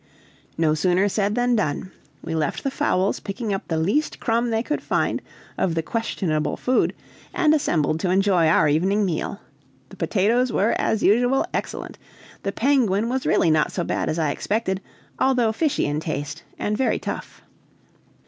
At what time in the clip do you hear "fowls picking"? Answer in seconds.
2.71-3.53